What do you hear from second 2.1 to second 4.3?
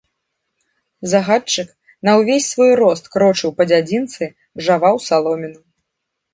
ўвесь свой рост крочыў па дзядзінцы,